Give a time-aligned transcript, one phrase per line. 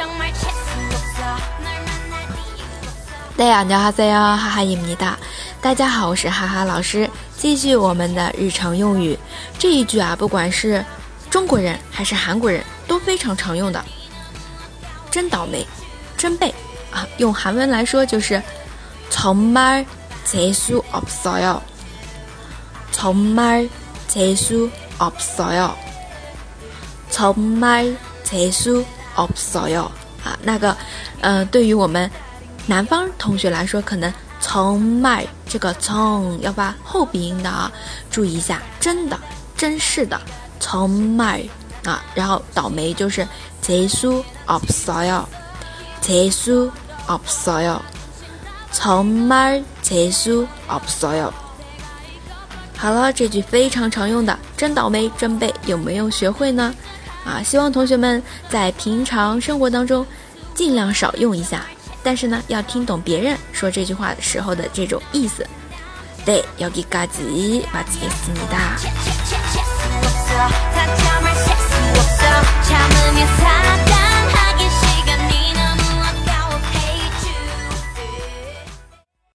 [0.00, 0.06] 大
[3.64, 4.96] 家好，哈哈，哈哈伊姆。
[5.60, 7.10] 大家好，我是哈哈老师。
[7.36, 9.18] 继续我们的日常用语，
[9.58, 10.82] 这一句啊，不管是
[11.28, 13.84] 中国人还是韩国人都非常常用的。
[15.10, 15.66] 真倒霉，
[16.16, 16.54] 真背
[16.90, 17.06] 啊！
[17.18, 18.42] 用韩文来说就是
[19.12, 19.84] “정말
[20.26, 21.60] 재수없어 요
[22.90, 23.68] ”，“정말
[24.10, 25.72] 재수없어 요
[27.12, 28.82] ”，“정말재수
[29.14, 29.28] 啊，
[30.42, 30.76] 那个，
[31.20, 32.10] 呃，对于我们。
[32.66, 37.72] 南方同学来说，可能从麦这个从要发后鼻音的啊，
[38.10, 39.18] 注意一下，真的，
[39.56, 40.20] 真是的，
[40.60, 41.42] 从麦
[41.84, 43.26] 啊，然后倒霉就是
[43.60, 45.24] 结束 of soil，
[46.00, 46.70] 结束
[47.06, 47.78] of soil，
[48.70, 51.32] 从麦结束 of soil。
[52.76, 56.72] 好了，这句非常常用的，真倒霉，真背，有没有学会呢？
[57.24, 60.06] 啊，希望同学们在平常生活当中
[60.54, 61.64] 尽量少用一下。
[62.02, 65.46] 但是呢，要听懂别人说这句话的时候的这种意思。
[66.24, 68.76] 对，要给嘎叽，把自己思密达。